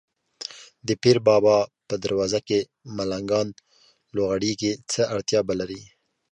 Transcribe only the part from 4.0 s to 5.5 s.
لوغړېږي، څه اړتیا